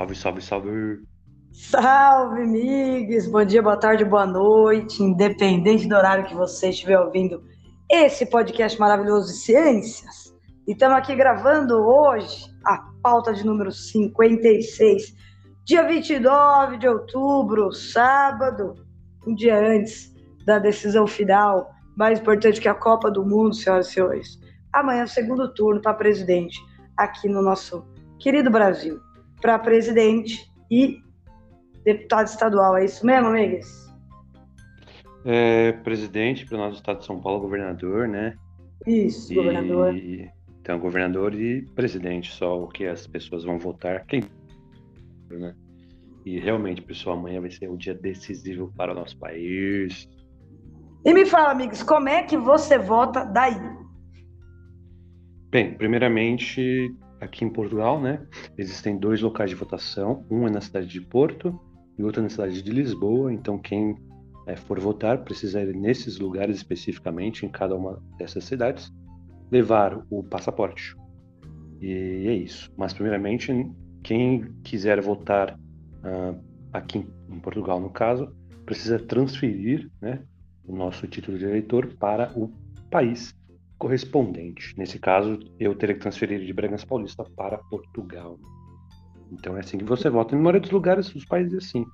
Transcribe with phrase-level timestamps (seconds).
[0.00, 1.02] Salve, salve, salve.
[1.52, 3.26] Salve, amigos!
[3.26, 7.42] Bom dia, boa tarde, boa noite, independente do horário que você estiver ouvindo
[7.90, 10.34] esse podcast maravilhoso de ciências.
[10.66, 15.14] E estamos aqui gravando hoje a pauta de número 56,
[15.66, 18.76] dia 29 de outubro, sábado,
[19.26, 20.14] um dia antes
[20.46, 24.40] da decisão final, mais importante que a Copa do Mundo, senhoras e senhores.
[24.72, 26.58] Amanhã, segundo turno para presidente,
[26.96, 27.84] aqui no nosso
[28.18, 28.98] querido Brasil.
[29.40, 30.98] Para presidente e
[31.84, 33.90] deputado estadual, é isso mesmo, amigas?
[35.24, 38.34] É, presidente para o nosso estado de São Paulo, governador, né?
[38.86, 39.36] Isso, e...
[39.36, 39.94] governador.
[40.60, 44.22] Então, governador e presidente, só o que as pessoas vão votar, quem.
[45.30, 45.54] Né?
[46.24, 50.08] E realmente, pessoal, amanhã vai ser um dia decisivo para o nosso país.
[51.04, 53.58] E me fala, amigos, como é que você vota daí?
[55.50, 60.24] Bem, primeiramente, aqui em Portugal, né, existem dois locais de votação.
[60.30, 61.58] Um é na cidade de Porto
[61.98, 63.32] e outro é na cidade de Lisboa.
[63.32, 63.96] Então, quem
[64.46, 68.92] é, for votar precisa ir nesses lugares especificamente, em cada uma dessas cidades,
[69.50, 70.96] levar o passaporte.
[71.80, 72.72] E é isso.
[72.76, 73.52] Mas, primeiramente,
[74.02, 76.38] quem quiser votar uh,
[76.72, 80.22] aqui em Portugal, no caso, precisa transferir né,
[80.64, 82.52] o nosso título de eleitor para o
[82.90, 83.34] país
[83.80, 84.74] correspondente.
[84.76, 88.38] Nesse caso, eu teria que transferir de Bragança Paulista para Portugal.
[89.32, 90.36] Então é assim que você vota.
[90.36, 91.86] Na maioria dos lugares, os países é assim.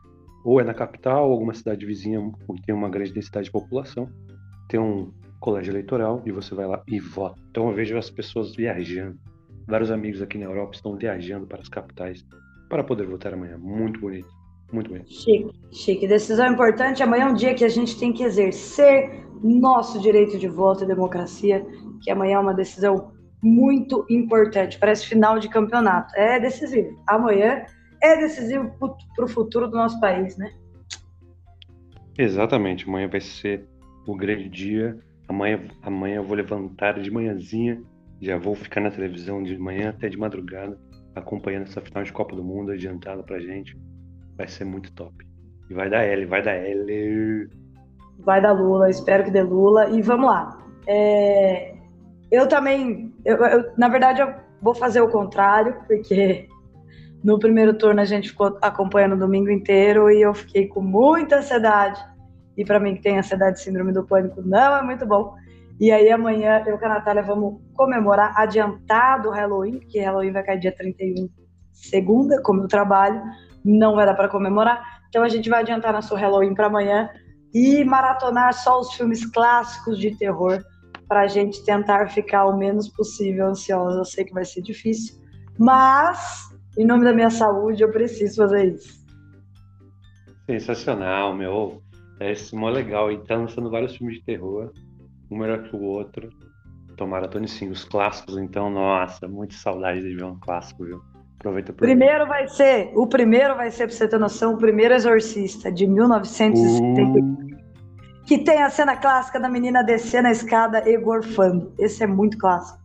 [0.44, 4.10] Ou é na capital, ou alguma cidade vizinha que tem uma grande densidade de população,
[4.68, 7.40] tem um colégio eleitoral e você vai lá e vota.
[7.50, 9.16] Então eu vejo as pessoas viajando.
[9.68, 12.24] Vários amigos aqui na Europa estão viajando para as capitais
[12.68, 13.56] para poder votar amanhã.
[13.58, 14.28] Muito bonito.
[14.72, 15.04] Muito bem.
[15.06, 16.08] Chique, chique.
[16.08, 17.02] Decisão importante.
[17.02, 20.86] Amanhã é um dia que a gente tem que exercer nosso direito de voto e
[20.86, 21.64] democracia,
[22.02, 24.78] que amanhã é uma decisão muito importante.
[24.78, 26.14] Parece final de campeonato.
[26.16, 27.00] É decisivo.
[27.06, 27.64] Amanhã
[28.02, 28.72] é decisivo
[29.14, 30.52] para o futuro do nosso país, né?
[32.18, 32.88] Exatamente.
[32.88, 33.68] Amanhã vai ser
[34.06, 34.98] o grande dia.
[35.28, 37.82] Amanhã, amanhã eu vou levantar de manhãzinha,
[38.20, 40.78] já vou ficar na televisão de manhã até de madrugada,
[41.16, 43.76] acompanhando essa final de Copa do Mundo adiantada pra gente
[44.36, 45.26] vai ser muito top.
[45.68, 47.48] E vai dar L, vai dar L.
[48.20, 49.90] Vai dar Lula, espero que dê Lula.
[49.90, 50.58] E vamos lá.
[50.86, 51.74] É,
[52.30, 56.48] eu também, eu, eu, na verdade, eu vou fazer o contrário, porque
[57.22, 61.38] no primeiro turno a gente ficou acompanhando o domingo inteiro e eu fiquei com muita
[61.38, 62.00] ansiedade.
[62.56, 65.34] E para mim que tem ansiedade síndrome do pânico, não é muito bom.
[65.78, 70.42] E aí amanhã eu com a Natália vamos comemorar adiantado o Halloween, que Halloween vai
[70.42, 71.28] cair dia 31,
[71.72, 73.20] segunda, como eu trabalho
[73.66, 75.00] não vai dar para comemorar.
[75.08, 77.10] Então a gente vai adiantar nosso Halloween para amanhã
[77.52, 80.62] e maratonar só os filmes clássicos de terror
[81.08, 83.98] para a gente tentar ficar o menos possível ansiosa.
[83.98, 85.16] Eu sei que vai ser difícil,
[85.58, 89.04] mas em nome da minha saúde eu preciso fazer isso.
[90.46, 91.82] Sensacional, meu.
[92.20, 93.10] É mó legal.
[93.10, 94.72] E tá lançando vários filmes de terror,
[95.30, 96.28] um melhor que o outro.
[96.96, 101.02] Tomara Tony sim, os clássicos, então, nossa, muita saudade de ver um clássico, viu?
[101.46, 104.94] Aproveita por Primeiro vai ser, o primeiro vai ser, pra você ter noção, o primeiro
[104.94, 107.20] Exorcista, de 1970.
[107.20, 107.56] Uh.
[108.26, 111.72] Que tem a cena clássica da menina descendo a escada e gorfando.
[111.78, 112.80] Esse é muito clássico.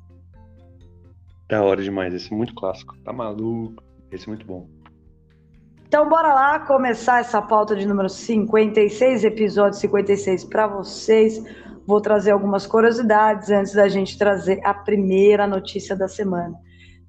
[1.50, 2.95] Da hora demais, esse é muito clássico.
[3.03, 3.83] Tá maluco?
[4.11, 4.69] Esse é muito bom.
[5.88, 11.44] Então bora lá começar essa pauta de número 56, episódio 56 para vocês.
[11.88, 16.55] Vou trazer algumas curiosidades antes da gente trazer a primeira notícia da semana.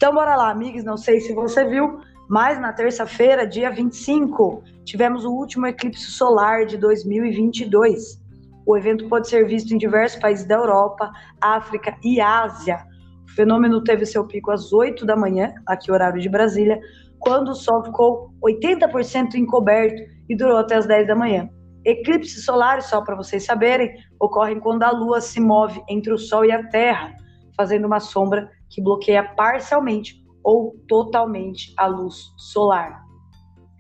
[0.02, 0.82] Então, bora lá, amigos.
[0.82, 6.66] Não sei se você viu, mas na terça-feira, dia 25, tivemos o último eclipse solar
[6.66, 8.20] de 2022.
[8.66, 11.08] O evento pode ser visto em diversos países da Europa,
[11.40, 12.84] África e Ásia.
[13.28, 16.80] O fenômeno teve seu pico às 8 da manhã, aqui horário de Brasília,
[17.20, 21.48] quando o Sol ficou 80% encoberto e durou até as 10 da manhã.
[21.84, 26.44] Eclipses solares, só para vocês saberem, ocorrem quando a Lua se move entre o Sol
[26.44, 27.14] e a Terra,
[27.56, 33.04] fazendo uma sombra que bloqueia parcialmente ou totalmente a luz solar.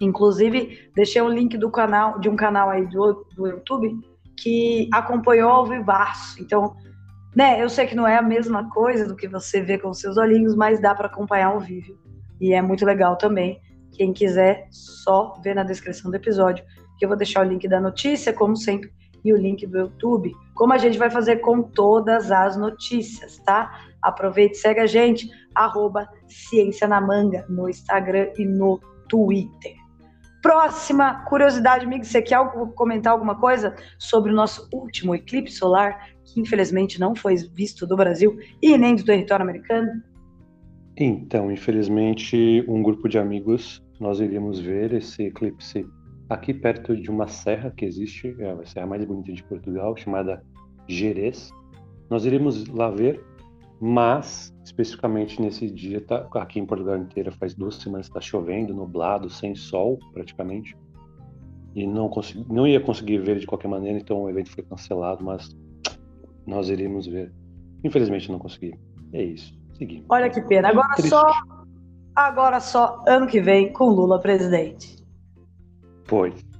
[0.00, 3.96] Inclusive, deixei um link do canal, de um canal aí do, do YouTube
[4.36, 6.40] que acompanhou ao vivaço.
[6.42, 6.76] Então,
[7.34, 10.16] né, eu sei que não é a mesma coisa do que você vê com seus
[10.16, 11.96] olhinhos, mas dá para acompanhar ao vivo.
[12.40, 13.60] E é muito legal também.
[13.92, 16.64] Quem quiser, só ver na descrição do episódio,
[16.98, 18.92] que eu vou deixar o link da notícia, como sempre,
[19.24, 23.70] e o link do YouTube, como a gente vai fazer com todas as notícias, tá?
[24.02, 29.74] Aproveite e segue a gente, arroba Ciência na Manga, no Instagram e no Twitter.
[30.42, 32.38] Próxima curiosidade, amigo, você quer
[32.74, 37.96] comentar alguma coisa sobre o nosso último eclipse solar, que infelizmente não foi visto do
[37.96, 40.02] Brasil e nem do território americano?
[40.96, 45.86] Então, infelizmente, um grupo de amigos nós iríamos ver esse eclipse
[46.28, 50.42] aqui perto de uma serra que existe, é a serra mais bonita de Portugal, chamada
[50.88, 51.50] Jerez.
[52.10, 53.24] Nós iremos lá ver,
[53.84, 59.28] mas especificamente nesse dia, tá, aqui em Portugal inteira faz duas semanas está chovendo, nublado,
[59.28, 60.76] sem sol praticamente,
[61.74, 65.24] e não consegui, não ia conseguir ver de qualquer maneira, então o evento foi cancelado,
[65.24, 65.50] mas
[66.46, 67.32] nós iremos ver.
[67.82, 68.72] Infelizmente não consegui.
[69.12, 69.52] É isso.
[69.76, 70.06] Seguimos.
[70.08, 70.68] Olha que pena.
[70.68, 71.10] Agora Triste.
[71.10, 71.32] só
[72.14, 75.04] agora só ano que vem com Lula presidente.
[76.06, 76.51] Pois.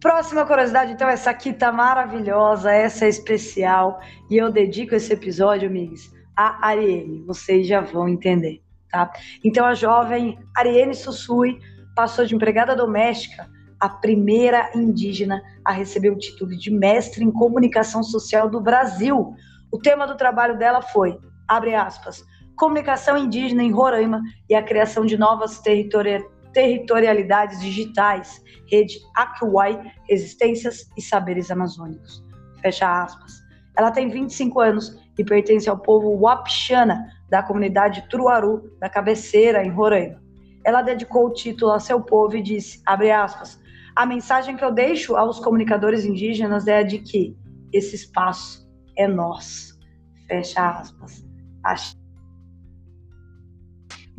[0.00, 4.00] Próxima curiosidade, então, essa aqui tá maravilhosa, essa é especial,
[4.30, 7.22] e eu dedico esse episódio, amigos, a Ariane.
[7.26, 9.12] Vocês já vão entender, tá?
[9.44, 11.60] Então, a jovem Ariane Sussui
[11.94, 13.46] passou de empregada doméstica
[13.78, 19.34] a primeira indígena a receber o título de mestre em comunicação social do Brasil.
[19.70, 22.24] O tema do trabalho dela foi, abre aspas,
[22.56, 30.88] comunicação indígena em Roraima e a criação de novas territori territorialidades digitais, rede Akwai, resistências
[30.96, 32.24] e saberes amazônicos.
[32.60, 33.40] Fecha aspas.
[33.76, 39.70] Ela tem 25 anos e pertence ao povo Wapixana, da comunidade Truaru, da cabeceira, em
[39.70, 40.20] Roraima.
[40.64, 43.58] Ela dedicou o título a seu povo e disse, abre aspas,
[43.94, 47.36] a mensagem que eu deixo aos comunicadores indígenas é a de que
[47.72, 49.78] esse espaço é nosso.
[50.26, 51.24] Fecha aspas.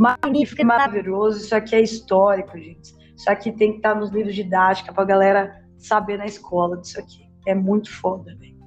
[0.01, 1.41] Magnífico e maravilhoso.
[1.41, 2.91] Isso aqui é histórico, gente.
[3.15, 6.99] Isso aqui tem que estar nos livros didáticos para a galera saber na escola disso
[6.99, 7.29] aqui.
[7.45, 8.57] É muito foda, velho.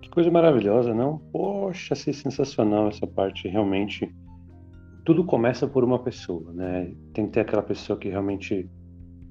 [0.00, 1.18] Que coisa maravilhosa, não?
[1.32, 3.48] Poxa, é sensacional essa parte.
[3.48, 4.14] Realmente,
[5.04, 6.94] tudo começa por uma pessoa, né?
[7.14, 8.70] Tem que ter aquela pessoa que realmente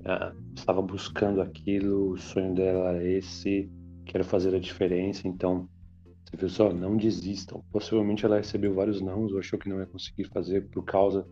[0.02, 3.72] uh, estava buscando aquilo, o sonho dela era esse,
[4.04, 5.70] quero fazer a diferença, então
[6.30, 7.64] você viu só, não desistam.
[7.72, 11.26] Possivelmente ela recebeu vários nãos ou achou que não ia conseguir fazer por causa,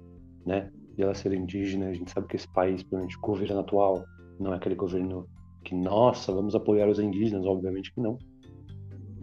[0.46, 1.90] né, de ela ser indígena.
[1.90, 4.04] A gente sabe que esse país, principalmente o governo atual,
[4.40, 5.28] não é aquele governo
[5.64, 8.18] que, nossa, vamos apoiar os indígenas, obviamente que não.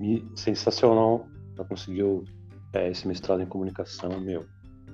[0.00, 1.26] E sensacional,
[1.56, 2.24] ela conseguiu
[2.72, 4.44] é, esse mestrado em comunicação, meu.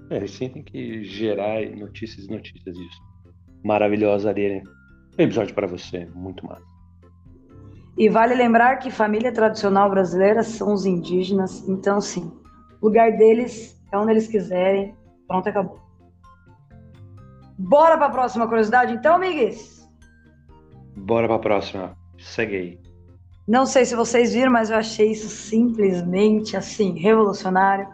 [0.08, 3.02] É, gente tem que gerar notícias e notícias disso.
[3.62, 4.62] Maravilhosa, Ariane.
[5.18, 6.69] Episódio para você, muito massa.
[8.00, 12.32] E vale lembrar que família tradicional brasileira são os indígenas, então sim,
[12.80, 14.96] o lugar deles é onde eles quiserem.
[15.28, 15.78] Pronto, acabou.
[17.58, 19.86] Bora para a próxima curiosidade, então, amigues?
[20.96, 21.94] Bora para a próxima.
[22.18, 22.80] Segue aí.
[23.46, 27.86] Não sei se vocês viram, mas eu achei isso simplesmente assim, revolucionário.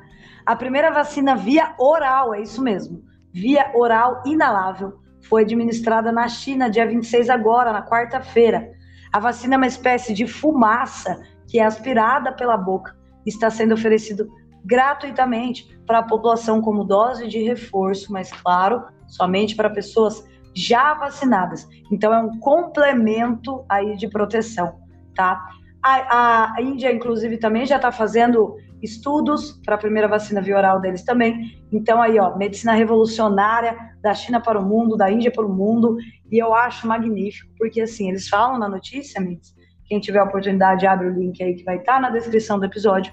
[0.47, 6.71] A primeira vacina via oral, é isso mesmo, via oral inalável, foi administrada na China
[6.71, 8.76] dia 26 agora, na quarta-feira.
[9.13, 12.97] A vacina é uma espécie de fumaça que é aspirada pela boca.
[13.25, 14.29] Está sendo oferecido
[14.65, 20.25] gratuitamente para a população como dose de reforço, mas claro, somente para pessoas
[20.55, 21.69] já vacinadas.
[21.91, 24.81] Então é um complemento aí de proteção,
[25.15, 25.41] tá?
[25.83, 28.57] A, a Índia, inclusive, também já está fazendo
[28.91, 31.63] estudos para a primeira vacina via oral deles também.
[31.73, 35.97] Então aí, ó, medicina revolucionária da China para o mundo, da Índia para o mundo,
[36.31, 39.55] e eu acho magnífico, porque assim, eles falam na notícia, amigos,
[39.85, 42.65] quem tiver a oportunidade, abre o link aí que vai estar tá na descrição do
[42.65, 43.13] episódio,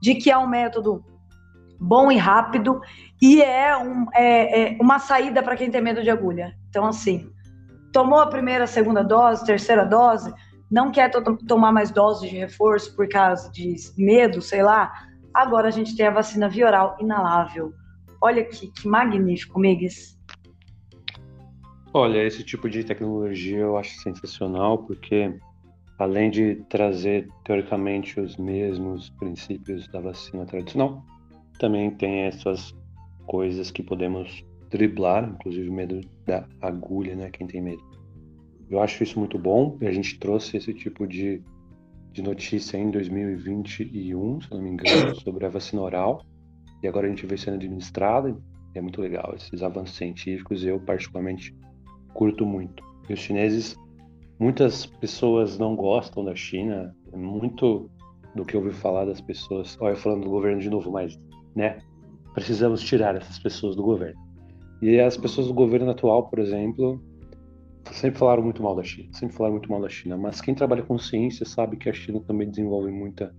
[0.00, 1.04] de que é um método
[1.80, 2.80] bom e rápido
[3.20, 6.54] e é, um, é, é uma saída para quem tem medo de agulha.
[6.68, 7.30] Então, assim,
[7.92, 10.32] tomou a primeira, segunda dose, terceira dose,
[10.70, 14.92] não quer to tomar mais doses de reforço por causa de medo, sei lá,
[15.38, 17.72] agora a gente tem a vacina via oral inalável.
[18.20, 20.18] Olha que, que magnífico, Migues.
[21.94, 25.38] Olha, esse tipo de tecnologia eu acho sensacional porque
[25.98, 31.04] além de trazer teoricamente os mesmos princípios da vacina tradicional,
[31.58, 32.74] também tem essas
[33.26, 37.30] coisas que podemos driblar, inclusive o medo da agulha, né?
[37.30, 37.82] Quem tem medo.
[38.70, 41.42] Eu acho isso muito bom a gente trouxe esse tipo de,
[42.12, 46.24] de notícia em 2021, se não me engano, sobre a vacina oral.
[46.82, 48.36] E agora a gente vê sendo administrada.
[48.74, 50.64] É muito legal esses avanços científicos.
[50.64, 51.54] Eu, particularmente,
[52.14, 52.82] curto muito.
[53.08, 53.76] E os chineses,
[54.38, 56.94] muitas pessoas não gostam da China.
[57.12, 57.90] É muito
[58.34, 59.76] do que eu ouvi falar das pessoas.
[59.80, 61.18] Olha, falando do governo de novo, mas,
[61.56, 61.78] né?
[62.34, 64.20] Precisamos tirar essas pessoas do governo.
[64.80, 67.02] E as pessoas do governo atual, por exemplo,
[67.92, 70.82] sempre falaram muito mal da China, sempre falaram muito mal da China, mas quem trabalha
[70.82, 73.34] com ciência sabe que a China também desenvolve muita,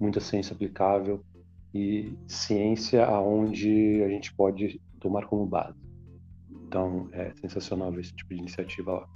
[0.00, 1.22] muita ciência aplicável
[1.74, 5.78] e ciência aonde a gente pode tomar como base.
[6.66, 9.08] Então é sensacional ver esse tipo de iniciativa lá.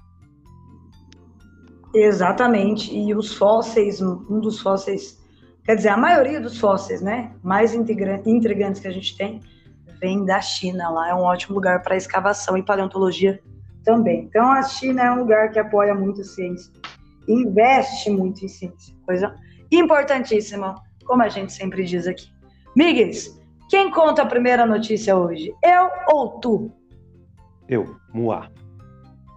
[1.95, 2.95] Exatamente.
[2.97, 5.19] E os fósseis, um dos fósseis,
[5.65, 9.41] quer dizer, a maioria dos fósseis, né, mais intrigantes que a gente tem,
[10.01, 10.89] vem da China.
[10.89, 13.41] Lá é um ótimo lugar para escavação e paleontologia
[13.83, 14.25] também.
[14.25, 16.73] Então a China é um lugar que apoia muito a ciência,
[17.29, 19.35] investe muito em ciência, coisa
[19.71, 20.75] importantíssima,
[21.05, 22.31] como a gente sempre diz aqui.
[22.77, 25.55] Migues, quem conta a primeira notícia hoje?
[25.65, 26.73] Eu ou tu?
[27.69, 28.51] Eu, Muá.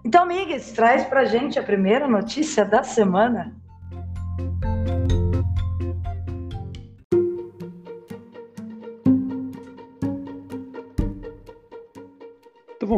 [0.03, 3.55] Então, Migues, traz pra gente a primeira notícia da semana.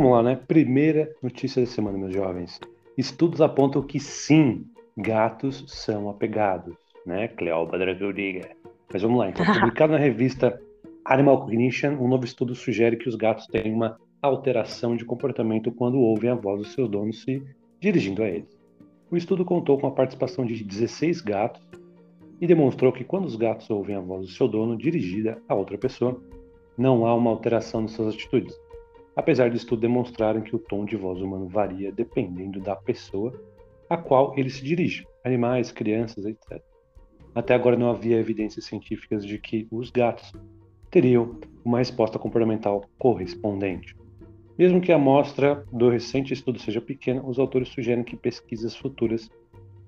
[0.07, 0.39] Vamos lá, né?
[0.47, 2.59] Primeira notícia da semana, meus jovens.
[2.97, 7.27] Estudos apontam que sim, gatos são apegados, né?
[7.27, 8.47] Cleópatra Rodrigues.
[8.91, 9.45] Mas vamos lá, então.
[9.53, 10.59] Publicado na revista
[11.03, 15.99] Animal Cognition, um novo estudo sugere que os gatos têm uma alteração de comportamento quando
[15.99, 17.43] ouvem a voz dos seus donos se
[17.79, 18.57] dirigindo a eles.
[19.11, 21.61] O estudo contou com a participação de 16 gatos
[22.39, 25.77] e demonstrou que quando os gatos ouvem a voz do seu dono dirigida a outra
[25.77, 26.19] pessoa,
[26.77, 28.55] não há uma alteração nas suas atitudes
[29.17, 33.33] apesar do estudo demonstrarem que o tom de voz humano varia dependendo da pessoa
[33.89, 36.61] a qual ele se dirige, animais, crianças, etc.
[37.33, 40.31] Até agora não havia evidências científicas de que os gatos
[40.91, 43.95] teriam uma resposta comportamental correspondente.
[44.55, 49.29] Mesmo que a amostra do recente estudo seja pequena, os autores sugerem que pesquisas futuras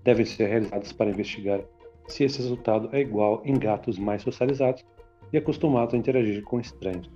[0.03, 1.61] devem ser realizadas para investigar
[2.07, 4.83] se esse resultado é igual em gatos mais socializados
[5.31, 7.09] e acostumados a interagir com estranhos.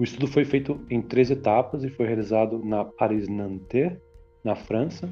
[0.00, 3.98] O estudo foi feito em três etapas e foi realizado na Paris-Nanterre,
[4.42, 5.10] na França.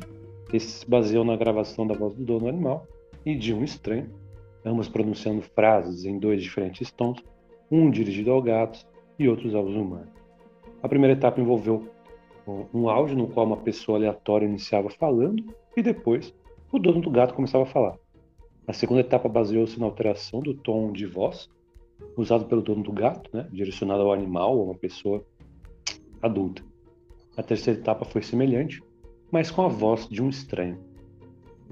[0.51, 2.87] Esse se baseou na gravação da voz do dono animal
[3.23, 4.11] e de um estranho,
[4.65, 7.23] ambos pronunciando frases em dois diferentes tons,
[7.71, 8.79] um dirigido ao gato
[9.19, 10.09] e outros aos humanos.
[10.83, 11.87] A primeira etapa envolveu
[12.73, 15.45] um áudio no qual uma pessoa aleatória iniciava falando
[15.77, 16.35] e depois
[16.73, 17.99] o dono do gato começava a falar.
[18.67, 21.47] A segunda etapa baseou-se na alteração do tom de voz
[22.17, 25.25] usado pelo dono do gato, né, direcionado ao animal ou a uma pessoa
[26.23, 26.63] adulta.
[27.37, 28.83] A terceira etapa foi semelhante,
[29.31, 30.79] mas com a voz de um estranho.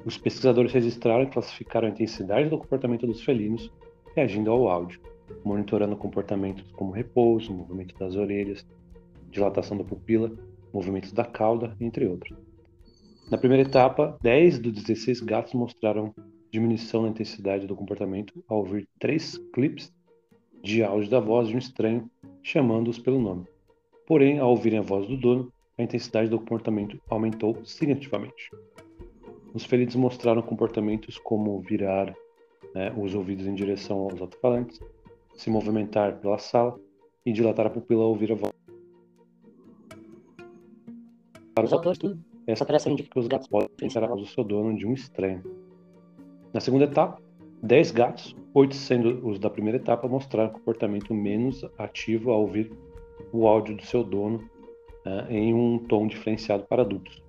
[0.04, 3.70] Os pesquisadores registraram e classificaram a intensidade do comportamento dos felinos
[4.14, 5.00] reagindo ao áudio,
[5.44, 8.64] monitorando comportamentos como repouso, movimento das orelhas,
[9.30, 10.32] dilatação da pupila,
[10.72, 12.38] movimentos da cauda, entre outros.
[13.30, 16.14] Na primeira etapa, 10 dos 16 gatos mostraram
[16.50, 19.92] diminuição na intensidade do comportamento ao ouvir três clipes
[20.66, 22.10] de áudio da voz de um estranho
[22.42, 23.46] chamando-os pelo nome.
[24.04, 28.50] Porém, ao ouvirem a voz do dono, a intensidade do comportamento aumentou significativamente.
[29.54, 32.12] Os feridos mostraram comportamentos como virar
[32.74, 34.80] né, os ouvidos em direção aos alto-falantes,
[35.36, 36.76] se movimentar pela sala
[37.24, 38.52] e dilatar a pupila ao ouvir a voz.
[41.54, 41.98] Para os autores,
[42.46, 45.42] essa indica que os gatos podem diferenciar a voz do seu dono de um estranho.
[46.52, 47.22] Na segunda etapa,
[47.62, 52.70] 10 gatos, oito sendo os da primeira etapa, mostraram comportamento menos ativo ao ouvir
[53.32, 54.48] o áudio do seu dono
[55.04, 57.22] né, em um tom diferenciado para adultos,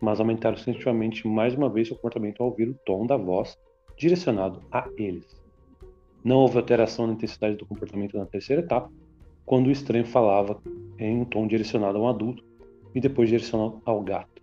[0.00, 3.56] mas aumentaram significativamente mais uma vez seu comportamento ao ouvir o tom da voz
[3.96, 5.40] direcionado a eles.
[6.24, 8.90] Não houve alteração na intensidade do comportamento na terceira etapa,
[9.46, 10.60] quando o estranho falava
[10.98, 12.44] em um tom direcionado a um adulto
[12.94, 14.42] e depois direcionado ao gato.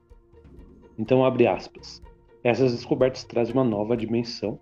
[0.98, 2.02] Então, abre aspas.
[2.44, 4.60] Essas descobertas trazem uma nova dimensão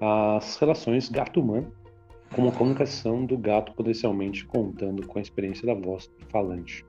[0.00, 1.72] as relações gato-humano,
[2.34, 6.86] como a comunicação do gato potencialmente contando com a experiência da voz falante.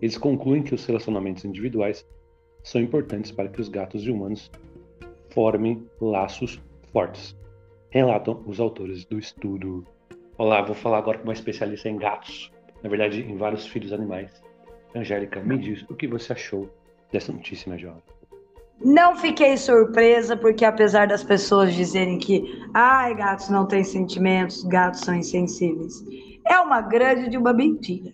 [0.00, 2.06] Eles concluem que os relacionamentos individuais
[2.62, 4.50] são importantes para que os gatos e humanos
[5.30, 6.60] formem laços
[6.92, 7.36] fortes,
[7.90, 9.86] relatam os autores do estudo.
[10.36, 12.50] Olá, vou falar agora com uma especialista em gatos,
[12.82, 14.42] na verdade, em vários filhos animais.
[14.94, 16.68] Angélica, me diz o que você achou
[17.12, 18.15] dessa notícia, minha jovem.
[18.84, 25.00] Não fiquei surpresa, porque apesar das pessoas dizerem que ai, gatos não têm sentimentos, gatos
[25.00, 26.04] são insensíveis,
[26.46, 28.12] é uma grande de uma mentira.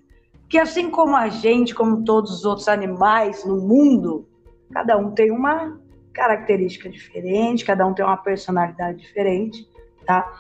[0.60, 4.28] Assim como a gente, como todos os outros animais no mundo,
[4.70, 5.80] cada um tem uma
[6.12, 9.66] característica diferente, cada um tem uma personalidade diferente,
[10.06, 10.30] tá?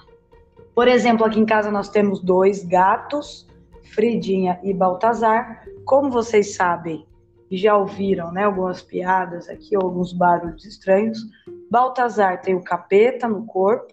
[0.74, 3.48] Por exemplo, aqui em casa nós temos dois gatos,
[3.94, 5.64] Fridinha e Baltazar.
[5.84, 7.06] Como vocês sabem,
[7.52, 11.18] e já ouviram né, algumas piadas aqui, alguns barulhos estranhos.
[11.70, 13.92] Baltazar tem o capeta no corpo,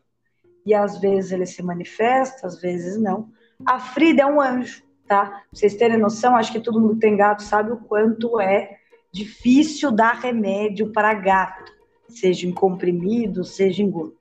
[0.65, 3.27] e às vezes ele se manifesta, às vezes não.
[3.65, 5.25] A Frida é um anjo, tá?
[5.25, 8.77] Pra vocês terem noção, acho que todo mundo que tem gato sabe o quanto é
[9.11, 11.69] difícil dar remédio para gato,
[12.07, 14.15] seja em comprimido, seja em gota.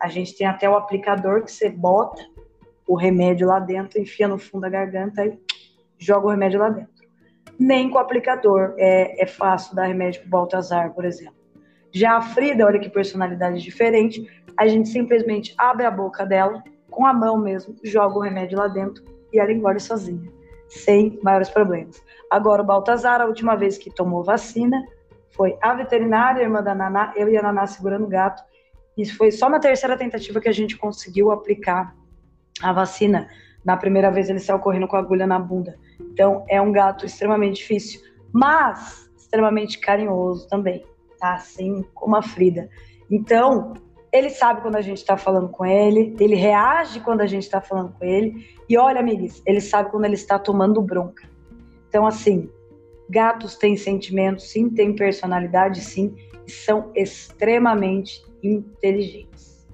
[0.00, 2.20] A gente tem até o aplicador que você bota
[2.84, 5.38] o remédio lá dentro, enfia no fundo da garganta e
[5.96, 6.91] joga o remédio lá dentro
[7.58, 11.34] nem com aplicador é, é fácil dar remédio para o Baltazar, por exemplo.
[11.92, 17.06] Já a Frida, olha que personalidade diferente, a gente simplesmente abre a boca dela, com
[17.06, 20.30] a mão mesmo, joga o remédio lá dentro e ela engole sozinha,
[20.68, 22.02] sem maiores problemas.
[22.30, 24.82] Agora, o Baltazar, a última vez que tomou vacina,
[25.30, 28.42] foi a veterinária, a irmã da Naná, eu e a Naná segurando o gato.
[28.96, 31.94] Isso foi só na terceira tentativa que a gente conseguiu aplicar
[32.62, 33.28] a vacina.
[33.64, 35.78] Na primeira vez ele saiu correndo com a agulha na bunda.
[36.12, 38.00] Então é um gato extremamente difícil,
[38.32, 40.84] mas extremamente carinhoso também,
[41.18, 41.34] tá?
[41.34, 42.68] Assim como a Frida.
[43.10, 43.72] Então,
[44.12, 47.60] ele sabe quando a gente está falando com ele, ele reage quando a gente está
[47.60, 48.46] falando com ele.
[48.68, 51.26] E olha, amigos, ele sabe quando ele está tomando bronca.
[51.88, 52.50] Então, assim,
[53.08, 56.14] gatos têm sentimentos, sim, têm personalidade, sim,
[56.46, 59.66] e são extremamente inteligentes.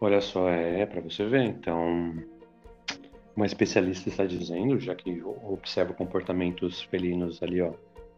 [0.00, 1.42] Olha só, é, é para você ver.
[1.42, 2.14] Então,
[3.36, 7.72] uma especialista está dizendo, já que observa comportamentos felinos ali, ó,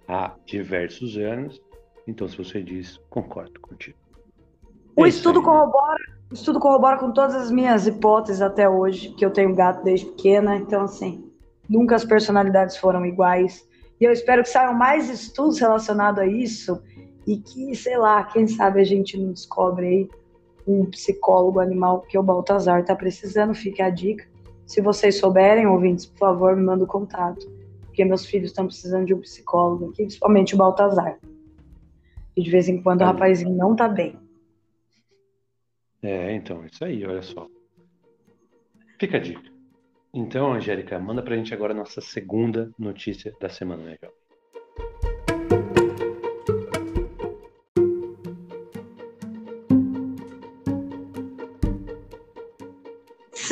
[0.08, 1.60] há diversos anos.
[2.06, 3.96] Então, se você diz, concordo contigo.
[4.96, 9.30] O estudo corrobora, o estudo corrobora com todas as minhas hipóteses até hoje, que eu
[9.30, 11.30] tenho gato desde pequena, então assim,
[11.68, 13.66] nunca as personalidades foram iguais.
[14.00, 16.82] E eu espero que saiam mais estudos relacionados a isso
[17.26, 20.10] e que, sei lá, quem sabe a gente não descobre aí
[20.66, 24.26] um psicólogo animal que o Baltazar está precisando, fique a dica.
[24.66, 27.46] Se vocês souberem, ouvintes, por favor, me manda o contato,
[27.84, 31.18] porque meus filhos estão precisando de um psicólogo aqui, principalmente o Baltazar.
[32.36, 34.18] E de vez em quando o rapazinho não tá bem.
[36.02, 37.46] É, então, isso aí, olha só.
[38.98, 39.52] Fica a dica.
[40.14, 44.21] Então, Angélica, manda pra gente agora a nossa segunda notícia da semana, né, Jovem?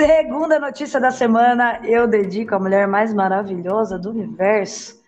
[0.00, 4.98] Segunda notícia da semana, eu dedico à mulher mais maravilhosa do universo,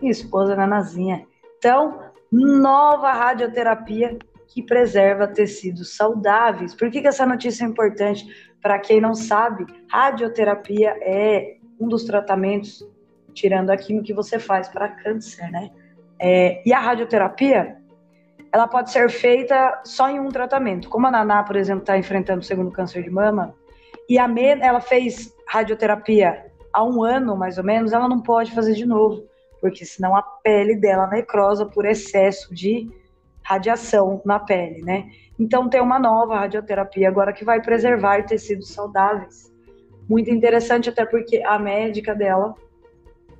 [0.00, 1.26] minha esposa Nanazinha.
[1.58, 1.98] Então,
[2.30, 4.16] nova radioterapia
[4.46, 6.72] que preserva tecidos saudáveis.
[6.72, 8.24] Por que, que essa notícia é importante?
[8.62, 12.88] Para quem não sabe, radioterapia é um dos tratamentos,
[13.34, 15.68] tirando a que você faz para câncer, né?
[16.16, 17.76] É, e a radioterapia,
[18.52, 20.88] ela pode ser feita só em um tratamento.
[20.88, 23.52] Como a Naná, por exemplo, está enfrentando o segundo câncer de mama,
[24.08, 28.52] e a Men, ela fez radioterapia há um ano, mais ou menos, ela não pode
[28.52, 29.24] fazer de novo,
[29.60, 32.88] porque senão a pele dela necrosa por excesso de
[33.42, 35.10] radiação na pele, né?
[35.38, 39.52] Então tem uma nova radioterapia agora que vai preservar tecidos saudáveis.
[40.08, 42.54] Muito interessante até porque a médica dela,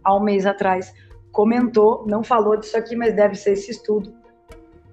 [0.04, 0.94] há um mês atrás,
[1.33, 4.12] comentou, não falou disso aqui, mas deve ser esse estudo,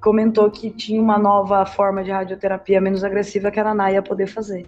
[0.01, 4.27] comentou que tinha uma nova forma de radioterapia menos agressiva que a Naná ia poder
[4.27, 4.65] fazer.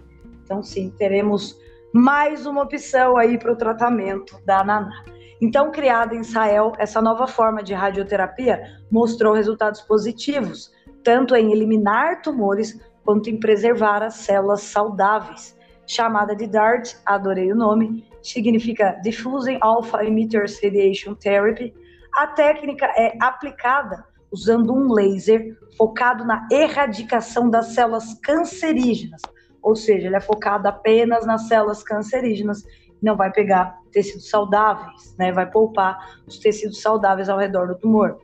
[0.48, 1.60] Então sim, teremos
[1.92, 5.04] mais uma opção aí para o tratamento da Naná.
[5.42, 10.72] Então, criada em Israel, essa nova forma de radioterapia mostrou resultados positivos,
[11.04, 15.54] tanto em eliminar tumores quanto em preservar as células saudáveis.
[15.86, 21.74] Chamada de DART, adorei o nome, significa Diffusing Alpha Emitters Radiation Therapy.
[22.16, 29.20] A técnica é aplicada usando um laser focado na erradicação das células cancerígenas,
[29.62, 32.64] ou seja, ele é focado apenas nas células cancerígenas
[33.02, 35.32] não vai pegar tecidos saudáveis, né?
[35.32, 38.18] Vai poupar os tecidos saudáveis ao redor do tumor.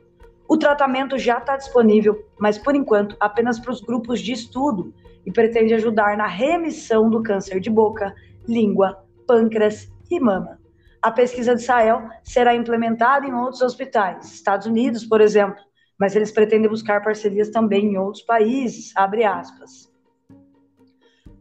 [0.47, 4.93] O tratamento já está disponível, mas por enquanto apenas para os grupos de estudo
[5.25, 8.13] e pretende ajudar na remissão do câncer de boca,
[8.47, 10.59] língua, pâncreas e mama.
[11.01, 15.57] A pesquisa de Israel será implementada em outros hospitais, Estados Unidos, por exemplo,
[15.99, 19.94] mas eles pretendem buscar parcerias também em outros países, abre aspas.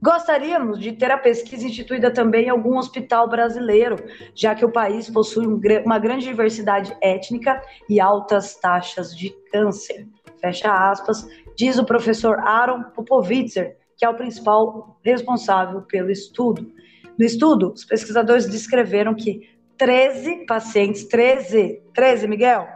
[0.04, 3.96] Gostaríamos de ter a pesquisa instituída também em algum hospital brasileiro,
[4.34, 10.06] já que o país possui uma grande diversidade étnica e altas taxas de câncer.
[10.42, 16.70] Fecha aspas, diz o professor Aaron Popovitzer, que é o principal responsável pelo estudo.
[17.18, 22.68] No estudo, os pesquisadores descreveram que 13 pacientes, 13, 13, Miguel?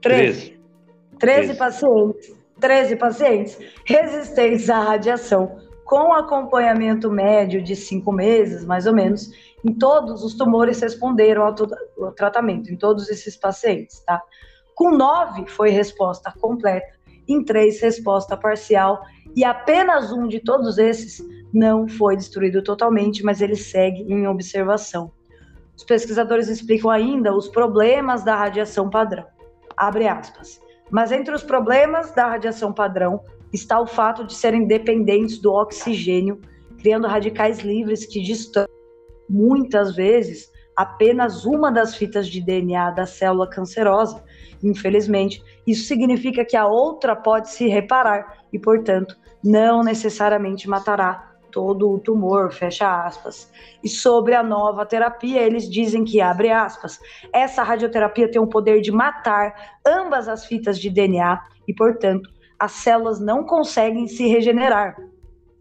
[0.00, 0.60] 13.
[1.18, 8.86] 13, 13 pacientes, 13 pacientes resistentes à radiação com acompanhamento médio de cinco meses, mais
[8.86, 9.30] ou menos,
[9.64, 11.54] em todos os tumores responderam ao,
[12.00, 14.22] ao tratamento, em todos esses pacientes, tá?
[14.74, 16.94] Com nove foi resposta completa,
[17.28, 19.00] em três resposta parcial
[19.36, 25.12] e apenas um de todos esses não foi destruído totalmente, mas ele segue em observação.
[25.76, 29.24] Os pesquisadores explicam ainda os problemas da radiação padrão.
[29.76, 30.60] Abre aspas.
[30.90, 33.20] Mas entre os problemas da radiação padrão
[33.54, 36.40] está o fato de serem dependentes do oxigênio,
[36.78, 38.66] criando radicais livres que distam
[39.28, 44.22] muitas vezes apenas uma das fitas de DNA da célula cancerosa.
[44.62, 51.92] Infelizmente, isso significa que a outra pode se reparar e, portanto, não necessariamente matará todo
[51.92, 53.48] o tumor, fecha aspas.
[53.84, 56.98] E sobre a nova terapia, eles dizem que, abre aspas,
[57.32, 59.54] essa radioterapia tem o poder de matar
[59.86, 64.96] ambas as fitas de DNA e, portanto, as células não conseguem se regenerar.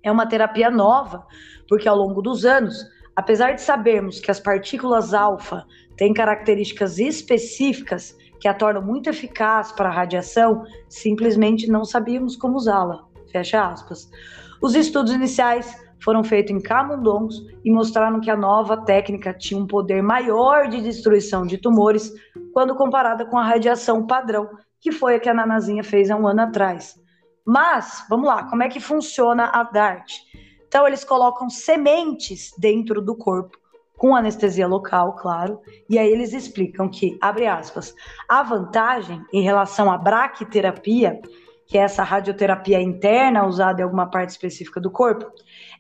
[0.01, 1.25] É uma terapia nova,
[1.67, 2.75] porque ao longo dos anos,
[3.15, 5.65] apesar de sabermos que as partículas alfa
[5.97, 12.57] têm características específicas que a tornam muito eficaz para a radiação, simplesmente não sabíamos como
[12.57, 13.05] usá-la.
[13.31, 14.09] Fecha aspas.
[14.61, 19.65] Os estudos iniciais foram feitos em camundongos e mostraram que a nova técnica tinha um
[19.65, 22.11] poder maior de destruição de tumores
[22.51, 24.49] quando comparada com a radiação padrão,
[24.83, 27.01] que foi a que a Nanazinha fez há um ano atrás.
[27.45, 30.11] Mas, vamos lá, como é que funciona a DART?
[30.67, 33.57] Então, eles colocam sementes dentro do corpo
[33.97, 37.95] com anestesia local, claro, e aí eles explicam que, abre aspas,
[38.27, 41.21] a vantagem em relação à braquiterapia,
[41.65, 45.31] que é essa radioterapia interna usada em alguma parte específica do corpo,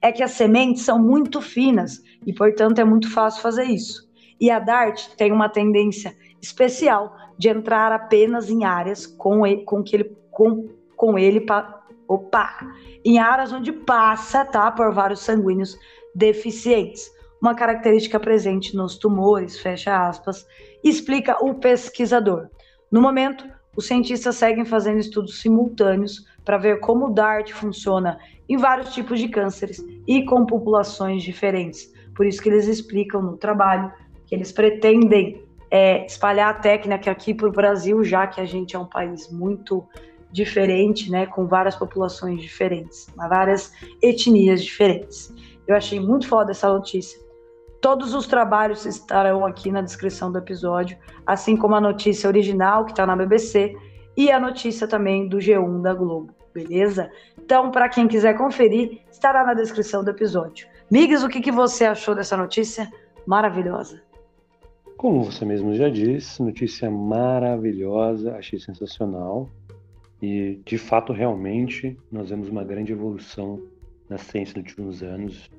[0.01, 4.07] é que as sementes são muito finas e, portanto, é muito fácil fazer isso.
[4.39, 9.81] E a DART tem uma tendência especial de entrar apenas em áreas com, ele, com
[9.81, 11.45] que ele com, com ele
[12.07, 12.59] opa,
[13.03, 15.77] em áreas onde passa, tá, por vários sanguíneos
[16.13, 17.09] deficientes
[17.43, 20.47] uma característica presente nos tumores, fecha aspas,
[20.81, 22.47] explica o pesquisador.
[22.89, 28.55] No momento, os cientistas seguem fazendo estudos simultâneos para ver como o DART funciona em
[28.55, 31.91] vários tipos de cânceres e com populações diferentes.
[32.15, 33.91] Por isso que eles explicam no trabalho
[34.25, 38.75] que eles pretendem é, espalhar a técnica aqui para o Brasil, já que a gente
[38.75, 39.83] é um país muito
[40.31, 45.33] diferente, né, com várias populações diferentes, várias etnias diferentes.
[45.67, 47.19] Eu achei muito foda essa notícia.
[47.81, 52.91] Todos os trabalhos estarão aqui na descrição do episódio, assim como a notícia original que
[52.91, 53.75] está na BBC
[54.15, 57.09] e a notícia também do G1 da Globo, beleza?
[57.35, 60.67] Então, para quem quiser conferir, estará na descrição do episódio.
[60.91, 62.87] Migs, o que, que você achou dessa notícia
[63.25, 64.12] maravilhosa?
[65.03, 69.49] Como você mesmo já disse, notícia maravilhosa, achei sensacional.
[70.21, 73.61] E, de fato, realmente, nós vemos uma grande evolução
[74.09, 75.51] na ciência nos últimos anos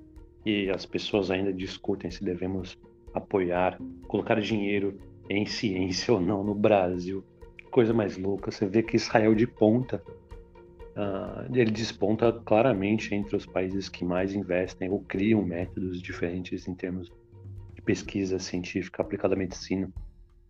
[0.47, 2.79] e as pessoas ainda discutem se devemos
[3.13, 3.79] apoiar,
[4.09, 7.23] colocar dinheiro em ciência ou não no Brasil.
[7.71, 8.51] Coisa mais louca.
[8.51, 10.03] Você vê que Israel de ponta,
[10.97, 16.75] uh, ele desponta claramente entre os países que mais investem ou criam métodos diferentes em
[16.75, 17.13] termos
[17.85, 19.91] pesquisa científica aplicada à medicina.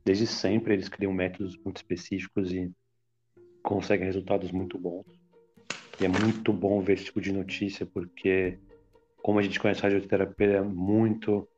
[0.05, 2.71] Desde sempre eles criam métodos muito específicos e
[3.63, 5.07] conseguem resultados muito bons.
[6.01, 8.59] E é muito bom ver esse tipo de notícia porque
[9.25, 11.49] como a gente conhece a radioterapia, é muito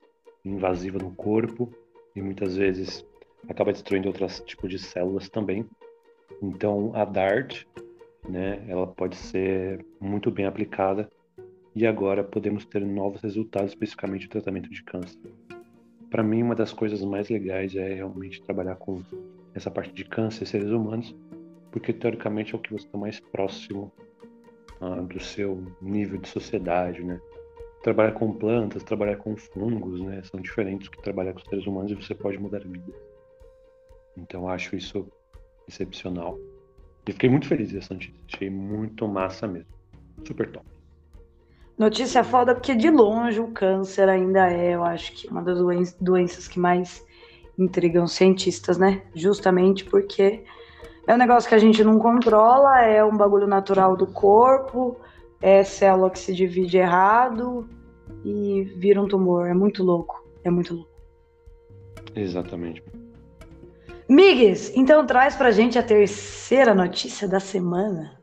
[0.44, 1.72] invasiva no corpo
[2.14, 3.04] e muitas vezes
[3.48, 5.66] acaba destruindo outros tipos de células também.
[6.40, 7.66] Então, a DART,
[8.28, 11.10] né, ela pode ser muito bem aplicada
[11.74, 15.18] e agora podemos ter novos resultados, especificamente no tratamento de câncer.
[16.16, 19.02] Para mim, uma das coisas mais legais é realmente trabalhar com
[19.54, 21.14] essa parte de câncer, seres humanos,
[21.70, 23.92] porque teoricamente é o que você está mais próximo
[24.80, 27.20] ah, do seu nível de sociedade, né?
[27.82, 30.22] trabalhar com plantas, trabalhar com fungos, né?
[30.22, 32.94] São diferentes que trabalhar com seres humanos e você pode mudar a vida.
[34.16, 35.06] Então acho isso
[35.68, 36.38] excepcional.
[37.06, 38.18] E fiquei muito feliz dessa notícia.
[38.32, 39.68] Achei muito massa mesmo.
[40.26, 40.75] Super top.
[41.78, 45.58] Notícia foda porque de longe o câncer ainda é, eu acho que uma das
[46.00, 47.04] doenças que mais
[47.58, 49.02] intrigam cientistas, né?
[49.14, 50.44] Justamente porque
[51.06, 54.96] é um negócio que a gente não controla, é um bagulho natural do corpo,
[55.40, 57.68] é célula que se divide errado
[58.24, 59.46] e vira um tumor.
[59.46, 60.26] É muito louco.
[60.42, 60.90] É muito louco.
[62.14, 62.82] Exatamente.
[64.08, 68.15] Migues, então traz pra gente a terceira notícia da semana.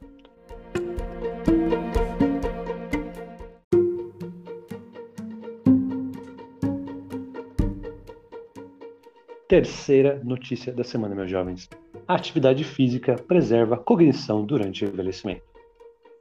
[9.54, 11.70] Terceira notícia da semana, meus jovens.
[12.08, 15.44] A atividade física preserva a cognição durante o envelhecimento.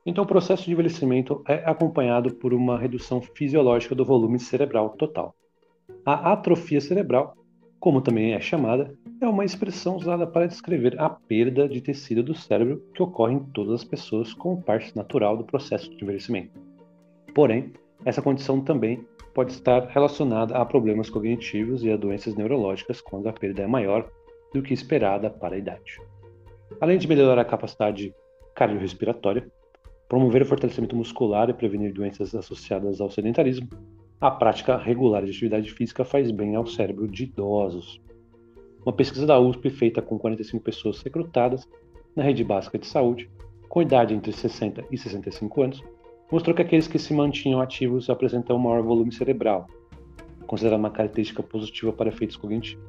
[0.05, 5.35] Então, o processo de envelhecimento é acompanhado por uma redução fisiológica do volume cerebral total.
[6.05, 7.35] A atrofia cerebral,
[7.81, 12.35] como também é chamada, é uma expressão usada para descrever a perda de tecido do
[12.35, 16.51] cérebro que ocorre em todas as pessoas como parte natural do processo de envelhecimento.
[17.35, 17.73] Porém,
[18.05, 23.33] essa condição também pode estar relacionada a problemas cognitivos e a doenças neurológicas quando a
[23.33, 24.09] perda é maior
[24.53, 25.99] do que esperada para a idade.
[26.81, 28.15] Além de melhorar a capacidade
[28.55, 29.51] cardiorrespiratória,
[30.09, 33.69] promover o fortalecimento muscular e prevenir doenças associadas ao sedentarismo.
[34.21, 38.01] A prática regular de atividade física faz bem ao cérebro de idosos.
[38.85, 41.67] Uma pesquisa da USP feita com 45 pessoas recrutadas
[42.15, 43.31] na rede básica de saúde,
[43.69, 45.83] com idade entre 60 e 65 anos,
[46.33, 49.67] mostrou que aqueles que se mantinham ativos apresentam maior volume cerebral,
[50.47, 52.83] considerada uma característica positiva para efeitos cognitivos,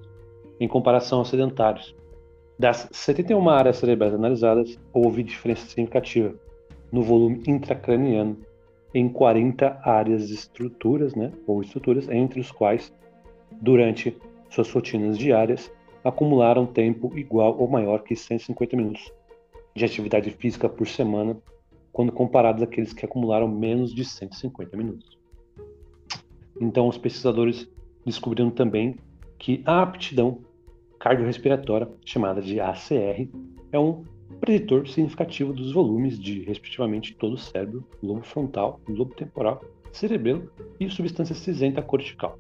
[0.62, 1.94] em comparação aos sedentários.
[2.58, 6.34] Das 71 áreas cerebrais analisadas, houve diferença significativa
[6.90, 8.38] no volume intracraniano
[8.94, 12.94] em 40 áreas de estruturas, né, ou estruturas, entre os quais,
[13.52, 14.16] durante
[14.50, 15.70] suas rotinas diárias,
[16.02, 19.12] acumularam tempo igual ou maior que 150 minutos
[19.76, 21.36] de atividade física por semana,
[21.94, 25.18] quando comparados àqueles que acumularam menos de 150 minutos.
[26.60, 27.70] Então, os pesquisadores
[28.04, 28.96] descobriram também
[29.38, 30.40] que a aptidão
[31.00, 33.30] cardiorrespiratória, chamada de ACR,
[33.72, 34.04] é um
[34.40, 40.90] preditor significativo dos volumes de, respectivamente, todo o cérebro, lobo frontal, lobo temporal, cerebelo e
[40.90, 42.40] substância cinzenta cortical.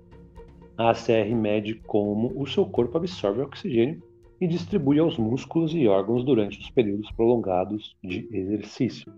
[0.77, 4.01] A ACR mede como o seu corpo absorve oxigênio
[4.41, 9.13] e distribui aos músculos e órgãos durante os períodos prolongados de exercício.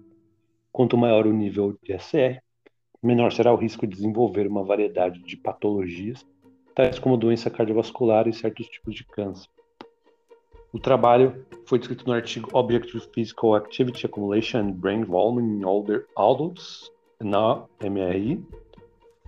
[0.76, 2.42] Quanto maior o nível de ACR,
[3.02, 6.28] menor será o risco de desenvolver uma variedade de patologias,
[6.76, 9.48] tais como doença cardiovascular e certos tipos de câncer.
[10.74, 16.08] O trabalho foi descrito no artigo Objective Physical Activity Accumulation and Brain Volume in Older
[16.18, 16.92] Adults,
[17.24, 18.44] na MRI,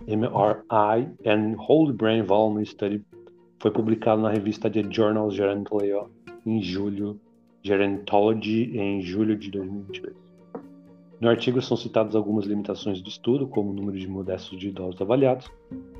[0.06, 3.02] MRI and Whole Brain Volume Study.
[3.58, 6.10] Foi publicado na revista The Journal Gerontology
[6.44, 7.18] em julho,
[7.62, 10.27] Gerontology em julho de 2022.
[11.20, 15.00] No artigo são citadas algumas limitações do estudo, como o número de modestos de idosos
[15.00, 15.50] avaliados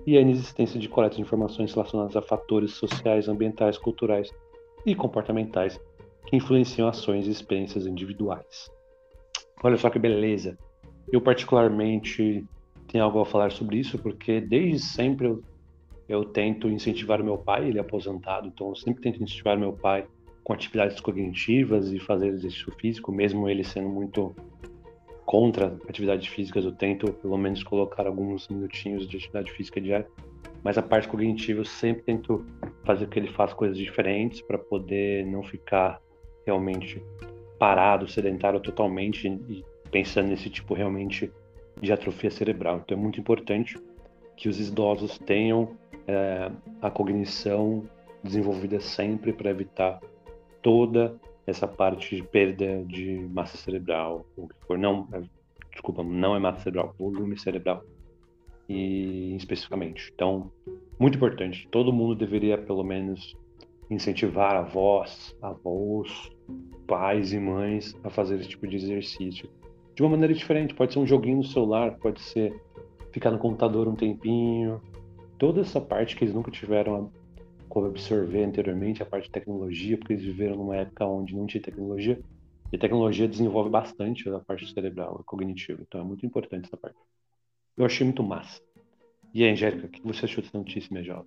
[0.07, 4.31] e a inexistência de coleta de informações relacionadas a fatores sociais, ambientais, culturais
[4.87, 5.81] e comportamentais
[6.27, 8.71] que influenciam ações e experiências individuais.
[9.63, 10.57] Olha só que beleza!
[11.11, 12.45] Eu, particularmente,
[12.87, 15.43] tenho algo a falar sobre isso, porque desde sempre eu,
[16.09, 20.07] eu tento incentivar meu pai, ele é aposentado, então eu sempre tento incentivar meu pai
[20.45, 24.35] com atividades cognitivas e fazer exercício físico, mesmo ele sendo muito
[25.29, 30.09] contra atividades físicas, eu tento pelo menos colocar alguns minutinhos de atividade física diária
[30.62, 32.45] mas a parte cognitiva eu sempre tento
[32.85, 36.01] fazer com que ele faça coisas diferentes para poder não ficar
[36.45, 37.03] realmente
[37.59, 41.33] parado, sedentário totalmente e pensando nesse tipo realmente
[41.81, 42.81] de atrofia cerebral.
[42.85, 43.79] Então é muito importante
[44.37, 47.85] que os idosos tenham é, a cognição
[48.23, 50.01] desenvolvida sempre para evitar
[50.62, 51.14] toda
[51.49, 54.77] essa parte de perda de massa cerebral, ou que for.
[54.77, 55.23] Não, é,
[55.73, 57.83] desculpa, não é massa cerebral, volume cerebral
[58.69, 60.13] e especificamente.
[60.15, 60.53] Então,
[60.99, 61.67] muito importante.
[61.71, 63.35] Todo mundo deveria pelo menos
[63.91, 66.31] incentivar avós, avós,
[66.87, 69.49] pais e mães a fazer esse tipo de exercício
[69.95, 70.75] de uma maneira diferente.
[70.75, 72.55] Pode ser um joguinho no celular, pode ser
[73.11, 74.83] ficar no computador um tempinho.
[75.39, 77.11] Toda essa parte que eles nunca tiveram
[77.69, 81.63] como absorver anteriormente, a parte de tecnologia, porque eles viveram numa época onde não tinha
[81.63, 82.21] tecnologia.
[82.73, 85.81] E a tecnologia desenvolve bastante a parte cerebral, cognitiva.
[85.87, 86.99] Então é muito importante essa parte.
[87.77, 88.61] Eu achei muito massa.
[89.33, 91.27] E aí, Angélica, o que você achou dessa notícia, minha jovem?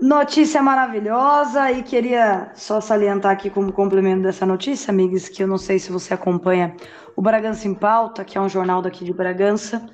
[0.00, 5.58] Notícia maravilhosa e queria só salientar aqui como complemento dessa notícia, amigos, que eu não
[5.58, 6.74] sei se você acompanha
[7.16, 9.86] o Bragança em Pauta, que é um jornal daqui de Bragança.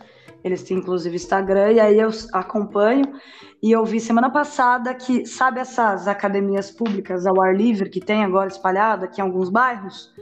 [0.42, 3.05] Eles têm inclusive Instagram e aí eu acompanho
[3.62, 8.24] e eu vi semana passada que sabe essas academias públicas ao ar livre que tem
[8.24, 10.12] agora espalhada aqui em alguns bairros?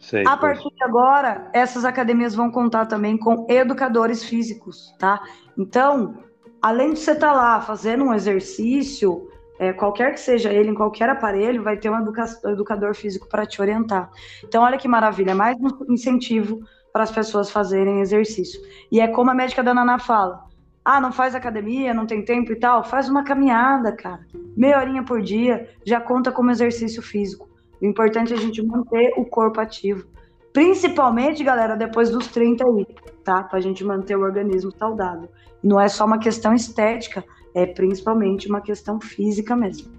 [0.00, 5.22] Sei, a partir de agora, essas academias vão contar também com educadores físicos, tá?
[5.56, 6.18] Então,
[6.60, 10.74] além de você estar tá lá fazendo um exercício, é, qualquer que seja ele, em
[10.74, 14.10] qualquer aparelho, vai ter um educa educador físico para te orientar.
[14.42, 16.60] Então, olha que maravilha, mais um incentivo
[16.94, 18.60] para as pessoas fazerem exercício.
[18.90, 20.44] E é como a médica da Naná fala:
[20.84, 24.24] ah, não faz academia, não tem tempo e tal, faz uma caminhada, cara.
[24.56, 27.48] Meia horinha por dia já conta como exercício físico.
[27.82, 30.06] O importante é a gente manter o corpo ativo.
[30.52, 32.86] Principalmente, galera, depois dos 30 aí,
[33.24, 33.42] tá?
[33.42, 35.28] Pra gente manter o organismo saudável.
[35.60, 37.24] Não é só uma questão estética,
[37.56, 39.92] é principalmente uma questão física mesmo.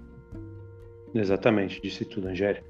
[1.14, 2.64] Exatamente, disse tudo, Angélica.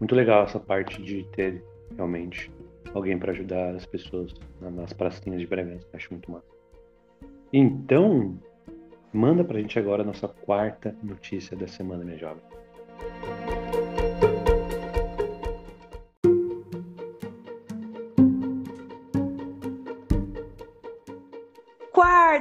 [0.00, 1.62] Muito legal essa parte de ter
[1.94, 2.50] realmente
[2.94, 5.86] alguém para ajudar as pessoas nas pracinhas de Bragança.
[5.92, 6.46] Acho muito massa.
[7.52, 8.38] Então,
[9.12, 12.42] manda pra gente agora a nossa quarta notícia da semana, minha jovem.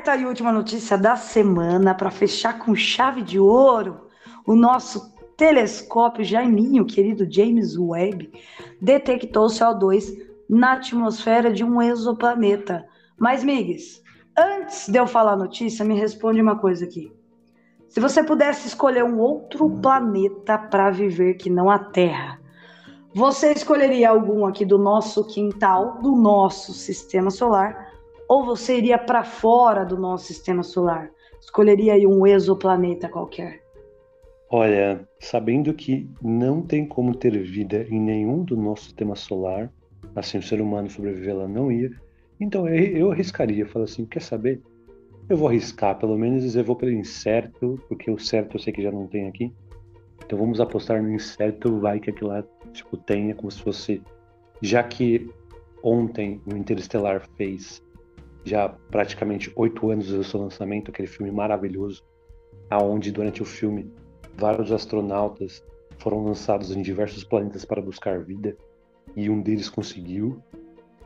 [0.07, 4.07] quarta e última notícia da semana para fechar com chave de ouro.
[4.45, 8.31] O nosso telescópio Jaiminho, querido James Webb,
[8.79, 12.85] detectou CO2 na atmosfera de um exoplaneta.
[13.17, 14.01] Mas, Migues,
[14.37, 17.11] antes de eu falar a notícia, me responde uma coisa aqui.
[17.89, 22.39] Se você pudesse escolher um outro planeta para viver que não a Terra,
[23.13, 27.87] você escolheria algum aqui do nosso quintal, do nosso sistema solar,
[28.27, 31.09] Ou você iria para fora do nosso sistema solar?
[31.39, 33.61] Escolheria aí um exoplaneta qualquer?
[34.49, 39.71] Olha, sabendo que não tem como ter vida em nenhum do nosso sistema solar,
[40.19, 41.91] assim o ser humano sobreviver lá não ia,
[42.39, 44.61] então eu, eu arriscaria, falar assim, quer saber?
[45.29, 48.81] Eu vou arriscar, pelo menos eu vou pelo incerto, porque o certo eu sei que
[48.81, 49.53] já não tem aqui.
[50.25, 54.01] Então vamos apostar no incerto, vai que aquilo lá tipo, tenha, como se fosse.
[54.61, 55.29] Já que
[55.83, 57.83] ontem o Interestelar fez
[58.43, 62.03] já praticamente oito anos do seu lançamento, aquele filme maravilhoso,
[62.69, 63.91] aonde durante o filme
[64.37, 65.63] vários astronautas
[65.99, 68.55] foram lançados em diversos planetas para buscar vida
[69.15, 70.41] e um deles conseguiu.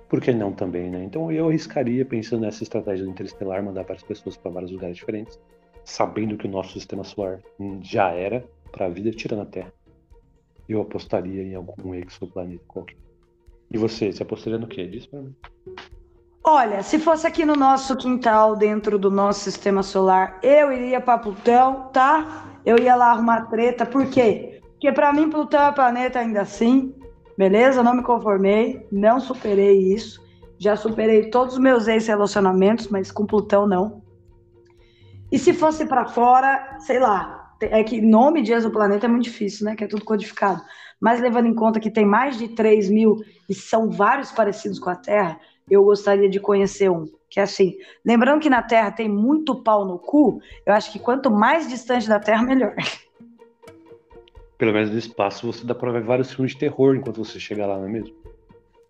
[0.10, 1.04] Por que não também, né?
[1.04, 5.40] Então eu arriscaria pensando nessa estratégia do Interestelar, mandar várias pessoas para vários lugares diferentes,
[5.86, 7.40] sabendo que o nosso sistema solar
[7.82, 9.74] já era para a vida tirando a Terra.
[10.68, 12.98] Eu apostaria em algum exoplaneta qualquer.
[13.70, 14.86] E você, você apostaria no quê?
[14.86, 15.36] Diz para mim.
[16.44, 21.20] Olha, se fosse aqui no nosso quintal, dentro do nosso sistema solar, eu iria para
[21.20, 22.60] Plutão, tá?
[22.66, 24.60] Eu ia lá arrumar treta, por quê?
[24.72, 26.96] Porque para mim Plutão é planeta ainda assim,
[27.42, 27.82] beleza?
[27.82, 30.22] Não me conformei, não superei isso.
[30.60, 34.04] Já superei todos os meus ex-relacionamentos, mas com Plutão não.
[35.32, 39.66] E se fosse para fora, sei lá, é que nome de exoplaneta é muito difícil,
[39.66, 39.76] né?
[39.76, 40.62] Que é tudo codificado.
[41.00, 43.16] Mas levando em conta que tem mais de 3 mil
[43.50, 47.08] e são vários parecidos com a Terra, eu gostaria de conhecer um.
[47.28, 47.74] Que é assim,
[48.06, 52.08] lembrando que na Terra tem muito pau no cu, eu acho que quanto mais distante
[52.08, 52.76] da Terra, melhor.
[54.62, 57.65] Pelo menos no espaço você dá pra ver vários filmes de terror enquanto você chegar
[57.65, 58.15] lá, não é mesmo?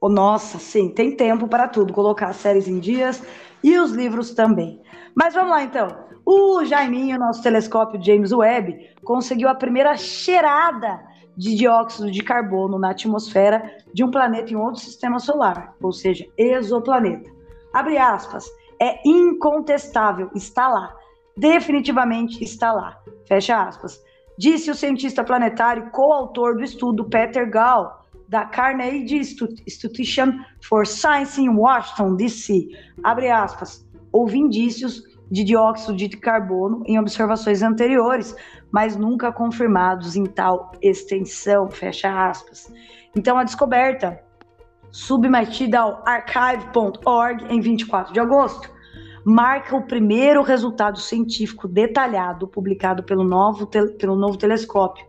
[0.02, 1.94] Oh, nossa, sim, tem tempo para tudo.
[1.94, 3.24] Colocar as séries em dias
[3.64, 4.82] e os livros também.
[5.16, 5.88] Mas vamos lá então.
[6.26, 11.00] O Jaiminho, nosso telescópio James Webb, conseguiu a primeira cheirada
[11.38, 16.28] de dióxido de carbono na atmosfera de um planeta em outro sistema solar, ou seja,
[16.38, 17.30] exoplaneta.
[17.74, 18.46] Abre aspas,
[18.78, 20.94] é incontestável, está lá,
[21.38, 24.04] definitivamente está lá, fecha aspas.
[24.42, 29.20] Disse o cientista planetário coautor do estudo Peter Gall, da Carnegie
[29.68, 30.32] Institution
[30.68, 32.70] for Science em Washington, D.C.
[33.04, 38.36] Abre aspas, houve indícios de dióxido de carbono em observações anteriores,
[38.72, 42.74] mas nunca confirmados em tal extensão, fecha aspas.
[43.16, 44.24] Então, a descoberta,
[44.90, 48.72] submetida ao archive.org em 24 de agosto,
[49.24, 55.06] marca o primeiro resultado científico detalhado publicado pelo novo, pelo novo telescópio.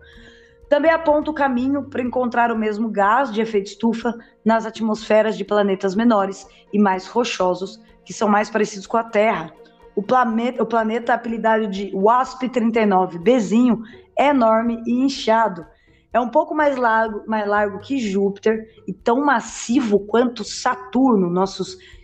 [0.69, 5.45] Também aponta o caminho para encontrar o mesmo gás de efeito estufa nas atmosferas de
[5.45, 9.53] planetas menores e mais rochosos, que são mais parecidos com a Terra,
[9.95, 13.83] o planeta, o planeta apelidado de WASP-39Bzinho
[14.19, 15.67] é enorme e inchado.
[16.13, 21.63] É um pouco mais largo, mais largo que Júpiter e tão massivo quanto Saturno, nosso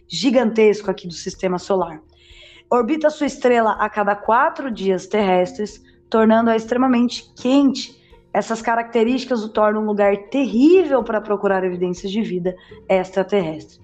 [0.09, 2.01] gigantesco aqui do sistema solar.
[2.71, 7.97] Orbita sua estrela a cada quatro dias terrestres, tornando-a extremamente quente.
[8.33, 12.55] Essas características o tornam um lugar terrível para procurar evidências de vida
[12.89, 13.81] extraterrestre.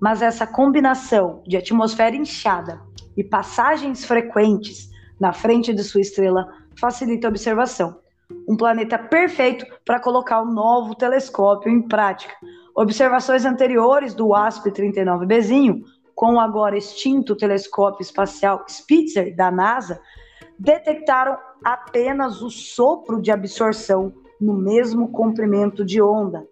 [0.00, 2.80] Mas essa combinação de atmosfera inchada
[3.16, 6.46] e passagens frequentes na frente de sua estrela
[6.78, 7.98] facilita a observação.
[8.46, 12.34] Um planeta perfeito para colocar o novo telescópio em prática.
[12.76, 15.82] Observações anteriores do WASP-39Bzinho,
[16.14, 19.98] com o agora extinto telescópio espacial Spitzer da NASA,
[20.58, 26.46] detectaram apenas o sopro de absorção no mesmo comprimento de onda,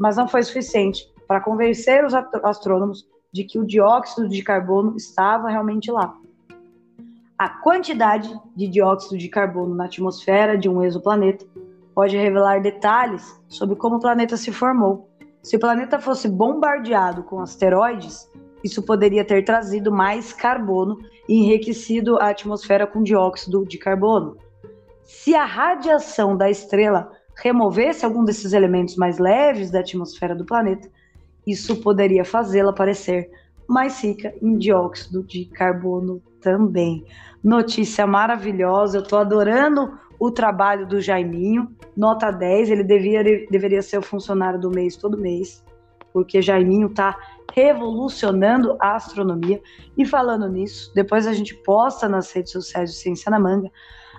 [0.00, 5.48] mas não foi suficiente para convencer os astrônomos de que o dióxido de carbono estava
[5.48, 6.12] realmente lá.
[7.38, 11.46] A quantidade de dióxido de carbono na atmosfera de um exoplaneta
[11.94, 15.07] pode revelar detalhes sobre como o planeta se formou.
[15.42, 18.30] Se o planeta fosse bombardeado com asteroides,
[18.62, 20.98] isso poderia ter trazido mais carbono
[21.28, 24.36] e enriquecido a atmosfera com dióxido de carbono.
[25.04, 30.88] Se a radiação da estrela removesse algum desses elementos mais leves da atmosfera do planeta,
[31.46, 33.30] isso poderia fazê-la parecer
[33.66, 37.04] mais rica em dióxido de carbono também.
[37.42, 43.98] Notícia maravilhosa, eu estou adorando o trabalho do Jaiminho, nota 10, ele devia, deveria ser
[43.98, 45.64] o funcionário do mês todo mês,
[46.12, 47.16] porque Jaiminho está
[47.54, 49.60] revolucionando a astronomia.
[49.96, 53.70] E falando nisso, depois a gente posta nas redes sociais do Ciência na Manga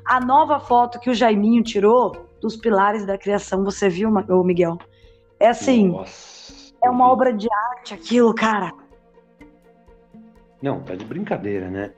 [0.06, 3.64] a nova foto que o Jaiminho tirou dos pilares da criação.
[3.64, 4.10] Você viu,
[4.44, 4.78] Miguel?
[5.40, 5.90] É assim.
[5.90, 6.40] Nossa
[6.84, 8.74] é uma obra de arte aquilo, cara.
[10.62, 11.94] Não, tá de brincadeira, né?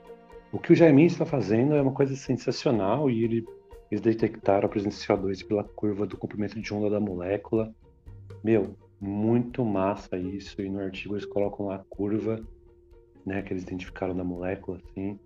[0.52, 3.46] O que o Jaimin está fazendo é uma coisa sensacional e ele,
[3.92, 7.74] eles detectaram a presença de CO2 pela curva do comprimento de onda da molécula.
[8.42, 10.62] Meu, muito massa isso.
[10.62, 12.42] E no artigo eles colocam lá a curva
[13.26, 15.18] né, que eles identificaram da molécula, assim,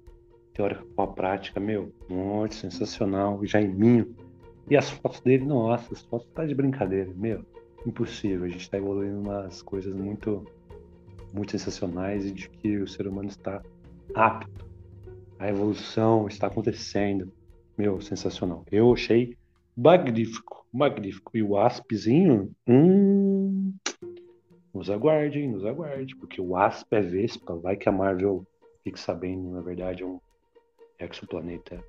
[0.53, 4.17] teórica com a prática, meu, muito sensacional, Jaiminho.
[4.69, 7.45] E as fotos dele, nossa, as fotos tá de brincadeira, meu,
[7.87, 8.47] impossível.
[8.47, 10.45] A gente está evoluindo umas coisas muito,
[11.33, 13.63] muito sensacionais e de que o ser humano está
[14.13, 14.67] apto.
[15.39, 17.33] A evolução está acontecendo.
[17.77, 18.65] Meu, sensacional.
[18.71, 19.37] Eu achei
[19.77, 21.37] magnífico, magnífico.
[21.37, 23.75] E o Aspzinho, hum,
[24.73, 28.47] nos aguardem, nos aguarde, porque o Asp é Vespa, vai que a Marvel
[28.85, 30.21] fique sabendo, na verdade, é um
[30.99, 31.83] exoplaneta.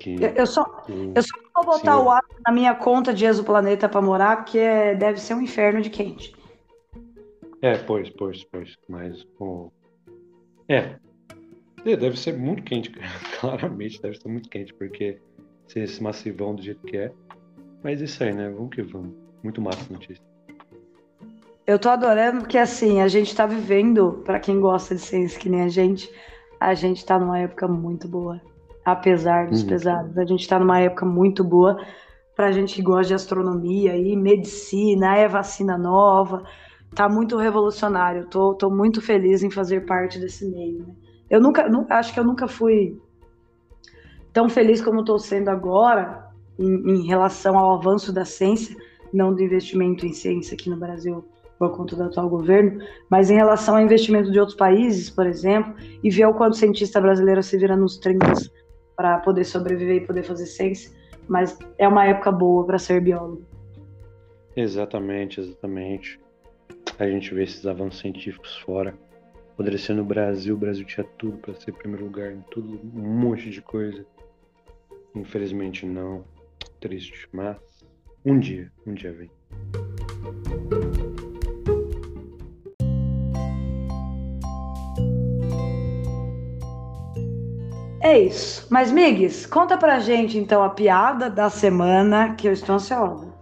[0.00, 4.02] Que, eu, só, eu só vou botar o Asp na minha conta de exoplaneta para
[4.02, 6.36] morar, porque é, deve ser um inferno de quente.
[7.62, 8.76] É, pois, pois, pois.
[8.88, 9.24] Mas,
[10.68, 10.98] é, é,
[11.94, 12.90] deve ser muito quente,
[13.38, 15.20] claramente deve ser muito quente, porque
[15.68, 17.12] ser esse massivão do jeito que é.
[17.82, 18.48] Mas isso aí, né?
[18.48, 19.14] Vamos que vamos.
[19.42, 20.24] Muito massa a notícia.
[21.66, 25.48] Eu tô adorando porque, assim, a gente tá vivendo, para quem gosta de ciência que
[25.48, 26.08] nem a gente,
[26.60, 28.40] a gente tá numa época muito boa.
[28.84, 29.68] Apesar dos uhum.
[29.68, 31.76] pesados, a gente tá numa época muito boa
[32.36, 36.44] pra gente que gosta de astronomia e medicina, é vacina nova.
[36.94, 38.28] Tá muito revolucionário.
[38.28, 40.94] Tô, tô muito feliz em fazer parte desse meio, né?
[41.28, 43.00] Eu nunca, acho que eu nunca fui
[44.32, 48.76] tão feliz como estou sendo agora em, em, relação ao avanço da ciência,
[49.12, 51.24] não do investimento em ciência aqui no Brasil
[51.58, 55.74] por conta do atual governo, mas em relação ao investimento de outros países, por exemplo,
[56.02, 58.26] e ver o quanto cientista brasileiro se vira nos 30
[58.94, 60.92] para poder sobreviver e poder fazer ciência,
[61.26, 63.42] mas é uma época boa para ser biólogo.
[64.54, 66.20] Exatamente, exatamente.
[66.98, 68.94] A gente vê esses avanços científicos fora
[69.56, 73.18] Poderia ser no Brasil, o Brasil tinha tudo para ser primeiro lugar em tudo, um
[73.18, 74.04] monte de coisa.
[75.14, 76.24] Infelizmente não.
[76.78, 77.56] Triste, mas
[78.22, 79.30] um dia, um dia vem.
[88.02, 88.66] É isso.
[88.70, 93.34] Mas, Migues, conta pra gente então a piada da semana que eu estou ansiosa.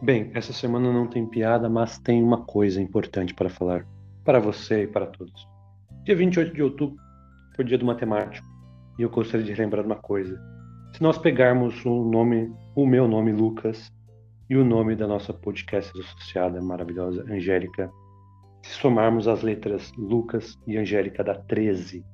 [0.00, 3.84] Bem, essa semana não tem piada, mas tem uma coisa importante para falar
[4.30, 5.48] para você e para todos.
[6.04, 6.96] Dia 28 de outubro
[7.56, 8.46] foi o dia do matemático
[8.96, 10.40] e eu gostaria de lembrar uma coisa.
[10.94, 13.92] Se nós pegarmos o nome, o meu nome, Lucas,
[14.48, 17.90] e o nome da nossa podcast associada maravilhosa, Angélica,
[18.62, 22.04] se somarmos as letras Lucas e Angélica dá 13,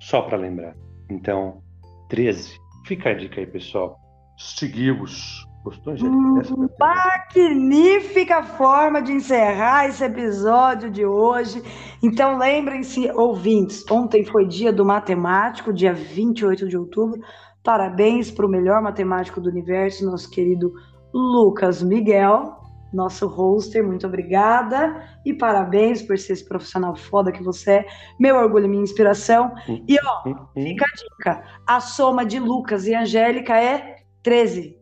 [0.00, 0.74] só para lembrar.
[1.08, 1.62] Então,
[2.08, 2.58] 13.
[2.84, 3.96] Fica a dica aí, pessoal.
[4.36, 6.10] Seguimos Gostou, gente?
[6.10, 11.62] Hum, magnífica forma de encerrar esse episódio de hoje.
[12.02, 17.20] Então, lembrem-se, ouvintes, ontem foi dia do matemático, dia 28 de outubro.
[17.62, 20.72] Parabéns para o melhor matemático do universo, nosso querido
[21.12, 22.56] Lucas Miguel,
[22.90, 23.86] nosso hoster.
[23.86, 27.86] Muito obrigada e parabéns por ser esse profissional foda que você é.
[28.18, 29.52] Meu orgulho e minha inspiração.
[29.86, 30.22] E, ó,
[30.54, 34.79] fica a dica: a soma de Lucas e Angélica é 13.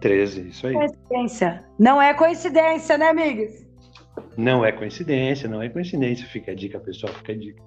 [0.00, 0.74] 13, isso aí.
[0.74, 1.64] Coincidência.
[1.78, 3.50] Não é coincidência, né, amigos?
[4.36, 6.26] Não é coincidência, não é coincidência.
[6.26, 7.62] Fica a dica, pessoal, fica a dica.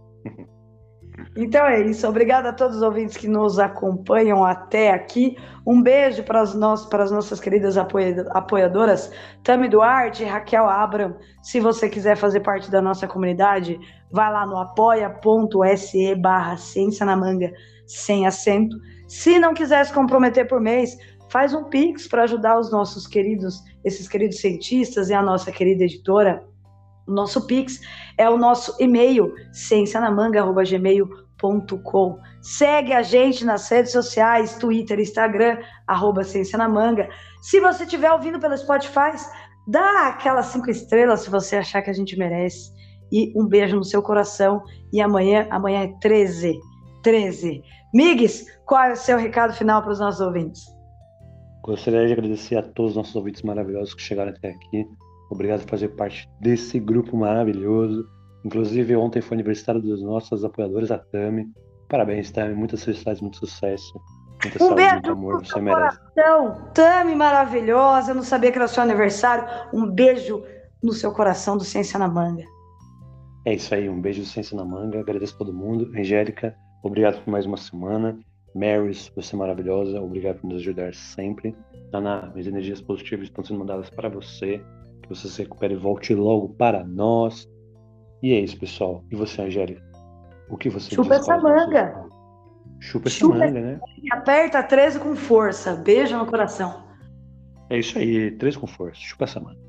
[1.35, 2.07] Então é isso.
[2.07, 5.37] Obrigada a todos os ouvintes que nos acompanham até aqui.
[5.65, 9.11] Um beijo para as, nossas, para as nossas queridas apoiadoras,
[9.43, 11.15] Tami Duarte e Raquel Abram.
[11.41, 13.79] Se você quiser fazer parte da nossa comunidade,
[14.11, 17.51] vai lá no apoia.se barra ciência na manga
[17.85, 18.75] sem acento.
[19.07, 20.97] Se não quiser se comprometer por mês,
[21.33, 25.83] faz um pix para ajudar os nossos queridos, esses queridos cientistas e a nossa querida
[25.83, 26.45] editora.
[27.07, 27.81] O nosso pix
[28.19, 32.19] é o nosso e-mail, ciencianamanga@gmail.com.
[32.39, 35.57] Segue a gente nas redes sociais, Twitter, Instagram,
[35.87, 37.09] arroba Ciência na Manga.
[37.41, 39.15] Se você estiver ouvindo pelo Spotify,
[39.67, 42.71] dá aquelas cinco estrelas se você achar que a gente merece.
[43.11, 44.61] E um beijo no seu coração.
[44.93, 46.59] E amanhã, amanhã é 13.
[47.01, 47.63] 13.
[47.91, 50.72] Migues, qual é o seu recado final para os nossos ouvintes?
[51.63, 54.85] Gostaria de agradecer a todos os nossos ouvintes maravilhosos que chegaram até aqui.
[55.31, 58.05] Obrigado por fazer parte desse grupo maravilhoso.
[58.43, 61.47] Inclusive, ontem foi aniversário dos nossos apoiadores, a Tami.
[61.87, 62.53] Parabéns, Tami.
[62.53, 63.93] Muitas felicidades, muito sucesso.
[64.43, 65.97] Muita um saúde, beijo muito amor, você merece.
[66.13, 66.71] Coração.
[66.73, 68.11] Tami, maravilhosa.
[68.11, 69.45] Eu não sabia que era seu aniversário.
[69.73, 70.43] Um beijo
[70.83, 72.43] no seu coração do Ciência na Manga.
[73.45, 74.99] É isso aí, um beijo do Ciência na Manga.
[74.99, 75.89] Agradeço a todo mundo.
[75.97, 76.53] Angélica,
[76.83, 78.19] obrigado por mais uma semana.
[78.55, 81.55] Marys, você é maravilhosa, obrigado por nos ajudar sempre.
[81.91, 84.61] Ana, as energias positivas estão sendo mandadas para você,
[85.01, 87.49] que você se recupere e volte logo para nós.
[88.21, 89.03] E é isso, pessoal.
[89.11, 89.83] E você, Angélica?
[90.49, 92.05] O que você Chupa essa manga.
[92.79, 93.79] Chupa, Chupa essa manga, né?
[94.11, 95.75] Aperta 13 com força.
[95.75, 96.83] Beijo no coração.
[97.69, 98.99] É isso aí, 13 com força.
[98.99, 99.59] Chupa essa manga.